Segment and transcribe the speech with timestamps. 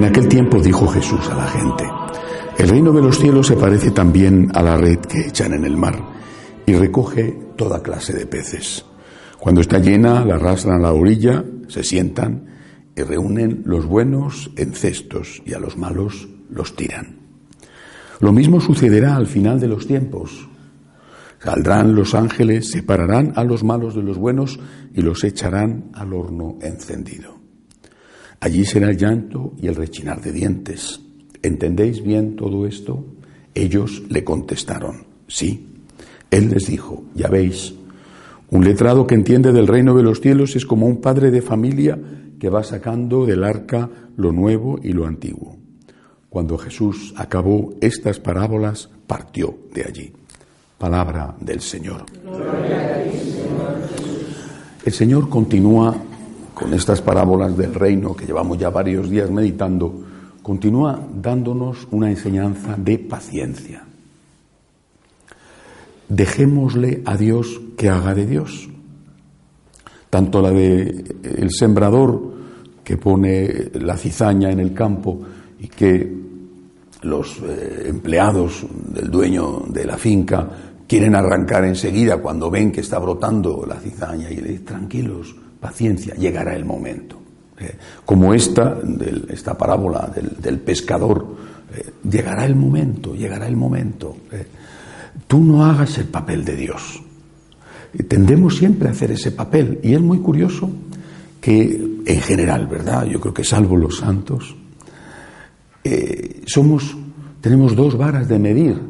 [0.00, 1.84] En aquel tiempo dijo Jesús a la gente,
[2.56, 5.76] el reino de los cielos se parece también a la red que echan en el
[5.76, 5.94] mar
[6.64, 8.82] y recoge toda clase de peces.
[9.38, 12.46] Cuando está llena, la arrastran a la orilla, se sientan
[12.96, 17.18] y reúnen los buenos en cestos y a los malos los tiran.
[18.20, 20.48] Lo mismo sucederá al final de los tiempos.
[21.40, 24.60] Saldrán los ángeles, separarán a los malos de los buenos
[24.94, 27.39] y los echarán al horno encendido.
[28.40, 31.00] Allí será el llanto y el rechinar de dientes.
[31.42, 33.04] ¿Entendéis bien todo esto?
[33.54, 35.66] Ellos le contestaron, sí.
[36.30, 37.74] Él les dijo, ya veis,
[38.50, 41.98] un letrado que entiende del reino de los cielos es como un padre de familia
[42.38, 45.56] que va sacando del arca lo nuevo y lo antiguo.
[46.30, 50.12] Cuando Jesús acabó estas parábolas, partió de allí.
[50.78, 52.06] Palabra del Señor.
[54.84, 55.94] El Señor continúa
[56.60, 60.04] con estas parábolas del reino que llevamos ya varios días meditando,
[60.42, 63.82] continúa dándonos una enseñanza de paciencia.
[66.06, 68.68] Dejémosle a Dios que haga de Dios.
[70.10, 72.34] Tanto la de el sembrador
[72.84, 75.18] que pone la cizaña en el campo
[75.60, 76.20] y que
[77.02, 80.48] los eh, empleados del dueño de la finca
[80.86, 86.14] quieren arrancar enseguida cuando ven que está brotando la cizaña y le dicen, tranquilos, paciencia,
[86.14, 87.20] llegará el momento.
[87.60, 87.76] Eh,
[88.06, 88.78] como esta,
[89.28, 91.36] esta parábola del, pescador,
[91.74, 94.16] eh, llegará el momento, llegará el momento.
[94.32, 94.46] Eh.
[95.26, 97.02] tú no hagas el papel de Dios.
[98.08, 100.70] Tendemos siempre a hacer ese papel y es muy curioso
[101.40, 103.04] que en general, ¿verdad?
[103.04, 104.56] Yo creo que salvo los santos,
[106.46, 106.96] somos,
[107.40, 108.80] tenemos dos varas de medir.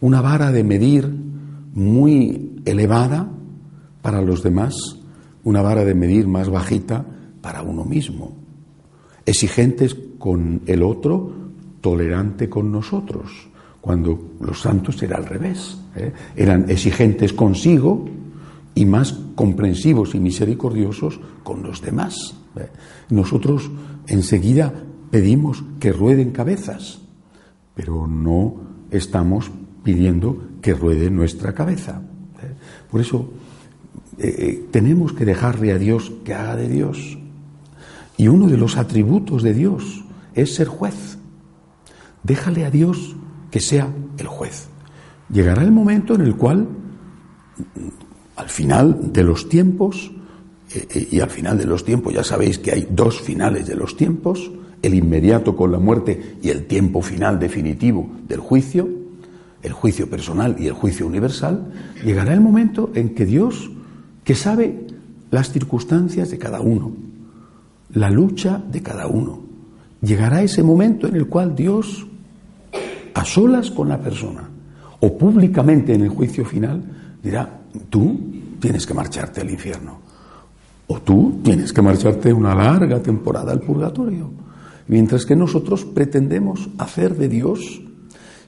[0.00, 1.12] Una vara de medir
[1.74, 3.28] muy elevada
[4.00, 4.97] para los demás
[5.48, 7.06] una vara de medir más bajita
[7.40, 8.36] para uno mismo.
[9.24, 11.32] Exigentes con el otro,
[11.80, 13.48] tolerante con nosotros.
[13.80, 15.78] Cuando los santos era al revés.
[15.96, 16.12] ¿eh?
[16.36, 18.04] Eran exigentes consigo
[18.74, 22.36] y más comprensivos y misericordiosos con los demás.
[22.56, 22.68] ¿eh?
[23.08, 23.70] Nosotros
[24.06, 24.70] enseguida
[25.10, 26.98] pedimos que rueden cabezas,
[27.74, 28.54] pero no
[28.90, 29.50] estamos
[29.82, 32.02] pidiendo que ruede nuestra cabeza.
[32.42, 32.52] ¿eh?
[32.90, 33.30] Por eso
[34.18, 37.18] eh, eh, tenemos que dejarle a Dios que haga de Dios.
[38.16, 41.18] Y uno de los atributos de Dios es ser juez.
[42.24, 43.14] Déjale a Dios
[43.50, 44.66] que sea el juez.
[45.32, 46.66] Llegará el momento en el cual,
[48.34, 50.10] al final de los tiempos,
[50.74, 53.96] eh, y al final de los tiempos ya sabéis que hay dos finales de los
[53.96, 54.50] tiempos,
[54.82, 58.88] el inmediato con la muerte y el tiempo final definitivo del juicio,
[59.62, 61.72] el juicio personal y el juicio universal,
[62.04, 63.70] llegará el momento en que Dios
[64.28, 64.86] que sabe
[65.30, 66.92] las circunstancias de cada uno,
[67.94, 69.40] la lucha de cada uno.
[70.02, 72.06] Llegará ese momento en el cual Dios,
[73.14, 74.46] a solas con la persona,
[75.00, 76.84] o públicamente en el juicio final,
[77.22, 78.20] dirá, tú
[78.60, 79.98] tienes que marcharte al infierno,
[80.88, 84.30] o tú tienes que marcharte una larga temporada al purgatorio,
[84.88, 87.80] mientras que nosotros pretendemos hacer de Dios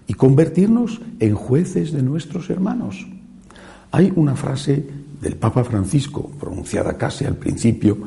[0.06, 3.06] y convertirnos en jueces de nuestros hermanos.
[3.92, 7.98] Hay una frase del Papa Francisco, pronunciada casi al principio,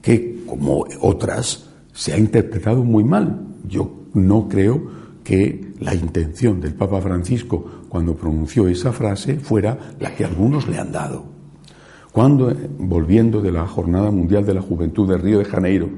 [0.00, 3.40] que, como otras, se ha interpretado muy mal.
[3.68, 10.14] Yo no creo que la intención del Papa Francisco cuando pronunció esa frase fuera la
[10.14, 11.24] que algunos le han dado.
[12.12, 15.88] Cuando, volviendo de la Jornada Mundial de la Juventud de Río de Janeiro,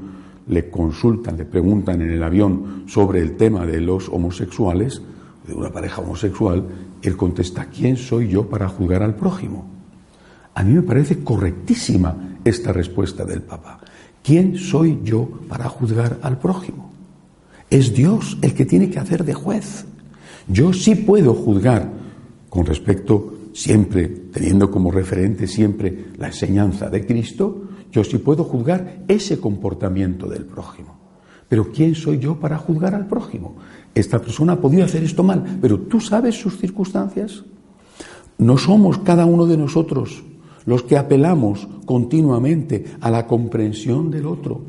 [0.49, 5.01] le consultan, le preguntan en el avión sobre el tema de los homosexuales,
[5.47, 6.65] de una pareja homosexual,
[7.03, 9.67] él contesta, ¿quién soy yo para juzgar al prójimo?
[10.55, 13.81] A mí me parece correctísima esta respuesta del Papa.
[14.23, 16.93] ¿Quién soy yo para juzgar al prójimo?
[17.71, 19.85] Es Dios el que tiene que hacer de juez.
[20.47, 21.91] Yo sí puedo juzgar
[22.49, 29.05] con respecto siempre, teniendo como referente siempre la enseñanza de Cristo, yo sí puedo juzgar
[29.09, 30.99] ese comportamiento del prójimo.
[31.49, 33.57] Pero ¿quién soy yo para juzgar al prójimo?
[33.95, 37.45] Esta persona ha podido hacer esto mal, pero ¿tú sabes sus circunstancias?
[38.39, 40.23] No somos cada uno de nosotros
[40.67, 44.61] los que apelamos continuamente a la comprensión del otro.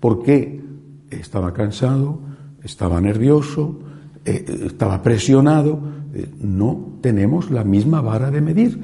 [0.00, 0.64] porque
[1.10, 2.18] Estaba cansado,
[2.64, 3.78] estaba nervioso,
[4.24, 5.78] eh, estaba presionado.
[6.12, 8.80] Eh, no tenemos la misma vara de medir.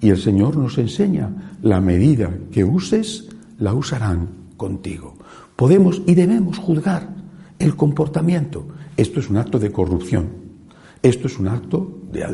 [0.00, 3.28] Y el Señor nos enseña, la medida que uses,
[3.58, 5.14] la usarán contigo.
[5.56, 7.08] Podemos y debemos juzgar
[7.58, 8.66] el comportamiento.
[8.96, 10.26] Esto es un acto de corrupción.
[11.02, 12.24] Esto es un acto de,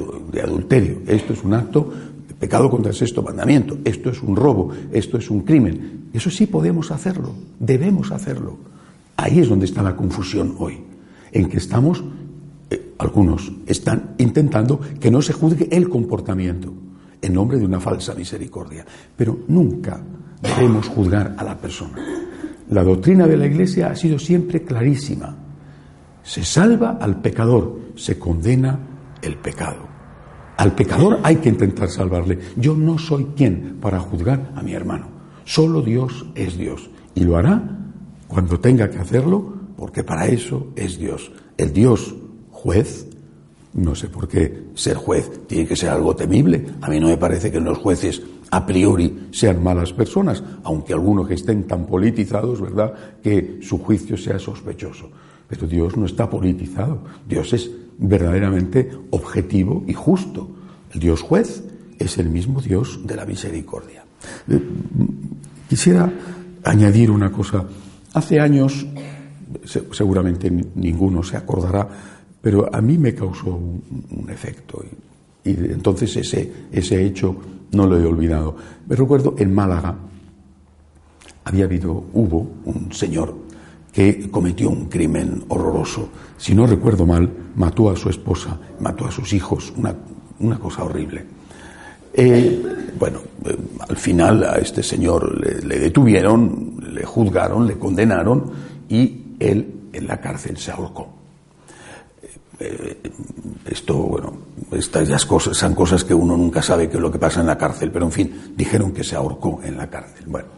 [0.41, 0.99] adulterio.
[1.07, 3.79] Esto es un acto de pecado contra el sexto mandamiento.
[3.85, 4.71] Esto es un robo.
[4.93, 6.09] Esto es un crimen.
[6.13, 7.35] Eso sí podemos hacerlo.
[7.59, 8.57] Debemos hacerlo.
[9.17, 10.81] Ahí es donde está la confusión hoy.
[11.33, 12.03] En que estamos,
[12.71, 16.73] eh, algunos están intentando que no se juzgue el comportamiento
[17.21, 18.85] en nombre de una falsa misericordia.
[19.17, 20.01] Pero nunca
[20.41, 21.97] debemos juzgar a la persona.
[22.71, 25.37] La doctrina de la Iglesia ha sido siempre clarísima.
[26.23, 28.79] Se salva al pecador, se condena
[29.23, 29.88] el pecado.
[30.59, 32.39] Al pecador hay que intentar salvarle.
[32.57, 35.07] Yo no soy quien para juzgar a mi hermano.
[35.45, 36.91] Solo Dios es Dios.
[37.15, 37.79] Y lo hará
[38.27, 41.31] cuando tenga que hacerlo, porque para eso es Dios.
[41.57, 42.15] El Dios
[42.51, 43.07] juez
[43.75, 46.67] no sé por qué ser juez tiene que ser algo temible.
[46.81, 48.21] A mí no me parece que los jueces
[48.51, 54.17] a priori sean malas personas, aunque algunos que estén tan politizados, ¿verdad?, que su juicio
[54.17, 55.11] sea sospechoso.
[55.47, 56.99] Pero Dios no está politizado.
[57.29, 60.49] Dios es verdaderamente objetivo y justo.
[60.93, 61.63] El Dios juez
[61.99, 64.05] es el mismo Dios de la misericordia.
[64.49, 64.61] Eh,
[65.69, 66.11] quisiera
[66.65, 67.65] añadir una cosa.
[68.15, 68.87] Hace años,
[69.93, 71.89] seguramente ninguno se acordará,
[72.41, 74.83] pero a mí me causó un, efecto
[75.45, 77.37] y, entonces ese, ese hecho
[77.73, 78.57] no lo he olvidado.
[78.87, 79.97] Me recuerdo en Málaga
[81.49, 83.35] había habido, hubo un señor
[83.93, 86.09] que cometió un crimen horroroso.
[86.37, 89.95] Si no recuerdo mal, mató a su esposa, mató a sus hijos, una,
[90.41, 91.25] una cosa horrible.
[92.13, 92.63] Eh,
[92.99, 93.57] bueno, eh,
[93.89, 98.51] al final a este señor le, detuvieron, le juzgaron, le condenaron
[98.89, 101.09] y él en la cárcel se ahorcó.
[102.61, 102.99] Eh,
[103.71, 104.33] esto, bueno,
[104.73, 107.57] estas cosas son cosas que uno nunca sabe qué es lo que pasa en la
[107.57, 110.25] cárcel, pero en fin, dijeron que se ahorcó en la cárcel.
[110.27, 110.49] Bueno,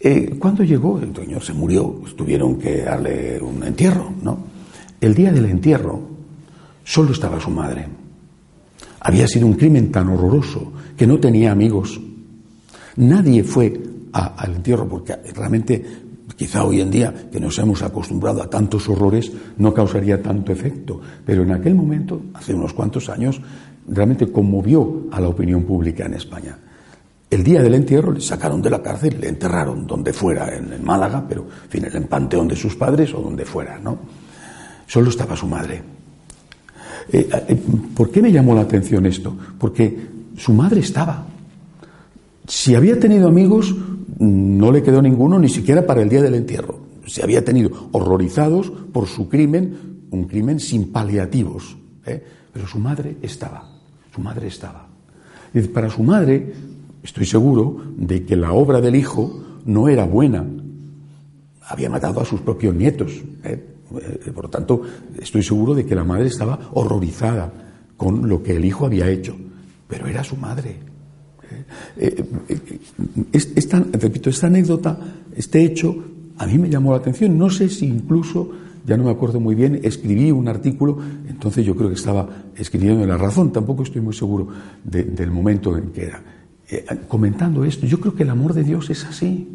[0.00, 4.38] eh, cuando llegó, el señor se murió, pues tuvieron que darle un entierro, ¿no?
[5.00, 6.00] El día del entierro
[6.84, 7.86] solo estaba su madre.
[9.00, 12.00] Había sido un crimen tan horroroso que no tenía amigos.
[12.96, 13.80] Nadie fue
[14.12, 15.84] al entierro porque realmente
[16.36, 21.00] Quizá hoy en día, que nos hemos acostumbrado a tantos horrores, no causaría tanto efecto,
[21.24, 23.40] pero en aquel momento, hace unos cuantos años,
[23.88, 26.58] realmente conmovió a la opinión pública en España.
[27.28, 31.24] El día del entierro le sacaron de la cárcel, le enterraron donde fuera, en, Málaga,
[31.28, 33.98] pero en fin, en el panteón de sus padres o donde fuera, ¿no?
[34.86, 35.82] Solo estaba su madre.
[37.12, 37.62] Eh, eh,
[37.96, 39.36] ¿Por qué me llamó la atención esto?
[39.58, 40.06] Porque
[40.36, 41.26] su madre estaba.
[42.46, 43.74] Si había tenido amigos,
[44.18, 46.78] no le quedó ninguno ni siquiera para el día del entierro.
[47.06, 51.76] Se había tenido horrorizados por su crimen, un crimen sin paliativos.
[52.04, 52.22] ¿eh?
[52.52, 53.68] Pero su madre estaba,
[54.14, 54.86] su madre estaba.
[55.52, 56.52] Y para su madre,
[57.06, 60.44] estoy seguro de que la obra del hijo no era buena.
[61.68, 63.12] Había matado a sus propios nietos.
[63.44, 63.64] ¿eh?
[64.00, 64.82] Eh, por lo tanto,
[65.18, 67.52] estoy seguro de que la madre estaba horrorizada
[67.96, 69.36] con lo que el hijo había hecho.
[69.86, 70.76] Pero era su madre.
[71.96, 72.24] Eh,
[73.32, 74.98] esta, repito, esta anécdota,
[75.34, 75.96] este hecho,
[76.38, 77.38] a mí me llamó la atención.
[77.38, 78.50] No sé si incluso,
[78.84, 80.98] ya no me acuerdo muy bien, escribí un artículo,
[81.28, 84.48] entonces yo creo que estaba escribiendo la razón, tampoco estoy muy seguro
[84.82, 86.22] del momento en que era.
[86.68, 89.48] Eh, comentando esto, yo creo que el amor de Dios es así.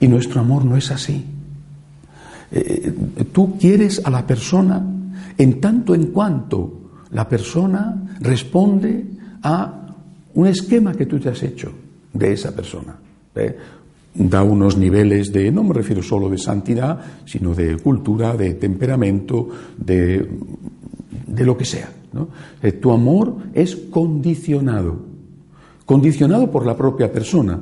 [0.00, 1.24] Y nuestro amor no es así.
[3.32, 4.84] tú quieres a la persona
[5.38, 9.04] en tanto en cuanto la persona responde
[9.42, 9.84] a
[10.34, 11.72] un esquema que tú te has hecho
[12.12, 12.96] de esa persona.
[13.34, 13.56] ¿eh?
[14.14, 19.48] Da unos niveles de, no me refiero solo de santidad, sino de cultura, de temperamento,
[19.76, 20.28] de,
[21.26, 21.90] de lo que sea.
[22.62, 24.98] Eh, tu amor es condicionado,
[25.84, 27.60] condicionado por la propia persona.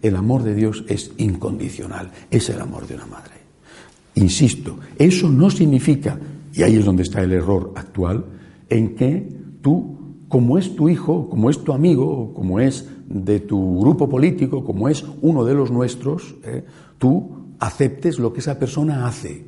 [0.00, 3.34] El amor de Dios es incondicional, es el amor de una madre.
[4.14, 6.18] Insisto, eso no significa,
[6.52, 8.24] y ahí es donde está el error actual,
[8.68, 9.28] en que
[9.60, 9.98] tú
[10.28, 14.88] como es tu hijo, como es tu amigo, como es de tu grupo político, como
[14.88, 16.64] es uno de los nuestros, ¿eh?
[16.98, 19.46] tú aceptes lo que esa persona hace.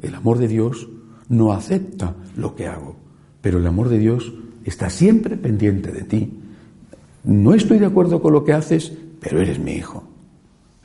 [0.00, 0.88] El amor de Dios
[1.28, 2.96] no acepta lo que hago,
[3.40, 4.32] pero el amor de Dios
[4.64, 6.40] está siempre pendiente de ti.
[7.24, 10.04] No estoy de acuerdo con lo que haces, pero eres mi hijo.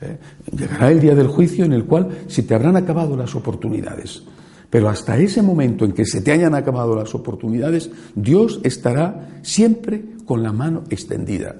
[0.00, 0.18] ¿eh?
[0.56, 4.22] Llegará el día del juicio en el cual se te habrán acabado las oportunidades.
[4.70, 10.04] Pero hasta ese momento en que se te hayan acabado las oportunidades, Dios estará siempre
[10.24, 11.56] con la mano extendida.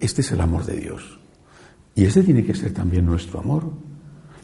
[0.00, 1.18] Este es el amor de Dios.
[1.94, 3.64] Y ese tiene que ser también nuestro amor.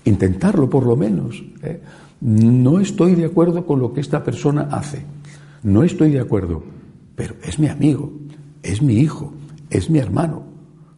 [0.04, 1.42] Intentarlo por lo menos.
[1.62, 1.80] ¿eh?
[2.20, 5.02] No estoy de acuerdo con lo que esta persona hace.
[5.62, 6.62] No estoy de acuerdo.
[7.16, 8.12] Pero es mi amigo,
[8.62, 9.32] es mi hijo,
[9.74, 10.44] es mi hermano.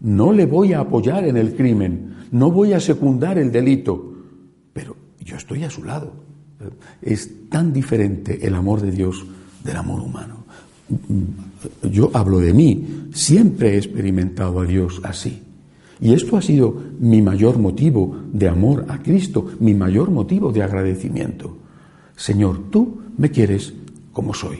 [0.01, 4.13] No le voy a apoyar en el crimen, no voy a secundar el delito,
[4.73, 6.13] pero yo estoy a su lado.
[7.01, 9.25] Es tan diferente el amor de Dios
[9.65, 10.45] del amor humano.
[11.91, 15.43] Yo hablo de mí, siempre he experimentado a Dios así.
[16.01, 20.63] Y esto ha sido mi mayor motivo de amor a Cristo, mi mayor motivo de
[20.63, 21.57] agradecimiento.
[22.15, 23.73] Señor, tú me quieres
[24.13, 24.59] como soy.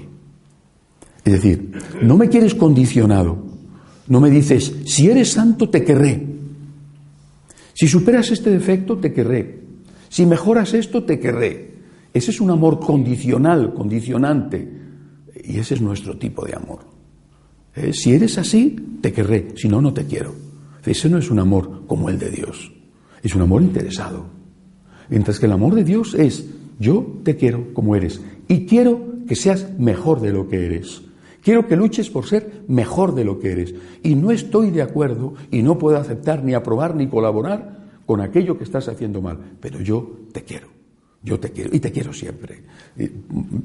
[1.25, 3.46] Es decir, no me quieres condicionado,
[4.09, 6.27] no me dices, si eres santo te querré,
[7.75, 9.61] si superas este defecto te querré,
[10.09, 11.75] si mejoras esto te querré.
[12.15, 14.67] Ese es un amor condicional, condicionante,
[15.45, 16.79] y ese es nuestro tipo de amor.
[17.75, 20.35] Eh, si eres así, te querré, si no, no te quiero.
[20.85, 22.73] Ese no es un amor como el de Dios,
[23.23, 24.27] es un amor interesado.
[25.11, 26.47] Mientras que el amor de Dios es,
[26.79, 31.03] yo te quiero como eres y quiero que seas mejor de lo que eres.
[31.47, 33.73] Quiero que luches por ser mejor de lo que eres.
[34.03, 38.59] Y no estoy de acuerdo y no puedo aceptar ni aprobar ni colaborar con aquello
[38.59, 39.39] que estás haciendo mal.
[39.61, 40.67] Pero yo te quiero.
[41.23, 42.65] Yo te quiero y te quiero siempre.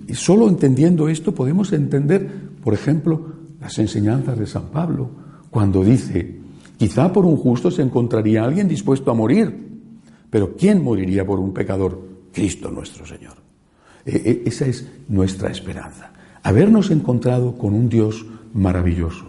[0.07, 2.29] Y solo entendiendo esto podemos entender,
[2.63, 3.19] por ejemplo,
[3.59, 5.09] las enseñanzas de San Pablo,
[5.49, 6.37] cuando dice,
[6.77, 9.55] Quizá por un justo se encontraría alguien dispuesto a morir,
[10.29, 11.99] pero ¿quién moriría por un pecador?
[12.31, 13.37] Cristo nuestro Señor.
[14.05, 16.13] E, e, esa es nuestra esperanza.
[16.43, 19.25] Habernos encontrado con un Dios maravilloso,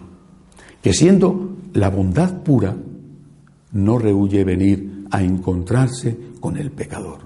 [0.81, 2.75] que siendo la bondad pura,
[3.71, 7.19] no rehuye venir a encontrarse con el pecador.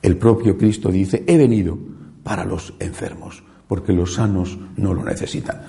[0.00, 1.78] El propio Cristo dice, he venido
[2.22, 5.60] para los enfermos, porque los sanos no lo necesitan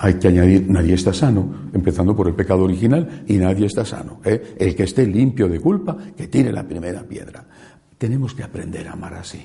[0.00, 4.20] hay que añadir, nadie está sano, empezando por el pecado original, y nadie está sano.
[4.24, 4.56] ¿eh?
[4.58, 7.44] El que esté limpio de culpa, que tire la primera piedra.
[7.96, 9.40] Tenemos que aprender a amar así.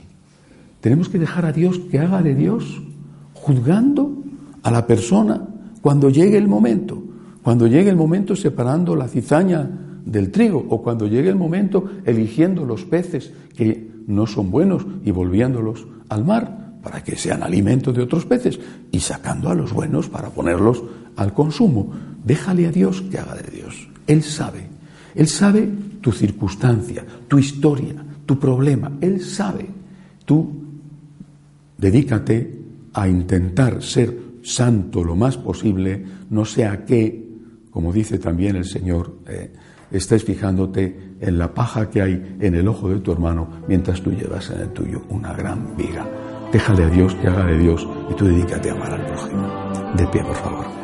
[0.81, 2.81] Tenemos que dejar a Dios que haga de Dios,
[3.43, 4.23] juzgando
[4.63, 5.45] a la persona
[5.81, 7.03] cuando llegue el momento.
[7.43, 9.69] Cuando llegue el momento separando la cizaña
[10.05, 15.11] del trigo, o cuando llegue el momento eligiendo los peces que no son buenos y
[15.11, 18.59] volviéndolos al mar para que sean alimento de otros peces
[18.91, 20.81] y sacando a los buenos para ponerlos
[21.17, 21.91] al consumo.
[22.23, 23.89] Déjale a Dios que haga de Dios.
[24.07, 24.67] Él sabe.
[25.15, 25.69] Él sabe
[25.99, 27.95] tu circunstancia, tu historia,
[28.25, 28.91] tu problema.
[29.01, 29.67] Él sabe.
[30.25, 30.49] Tú
[31.77, 32.62] dedícate
[32.93, 37.27] a intentar ser santo lo más posible, no sea que,
[37.71, 39.53] como dice también el Señor, eh,
[39.91, 44.11] estés fijándote en la paja que hay en el ojo de tu hermano mientras tú
[44.11, 46.05] llevas en el tuyo una gran viga.
[46.51, 49.93] Déjale a Dios que haga de Dios y tú dedícate a amar al prójimo.
[49.97, 50.82] De pie, por favor.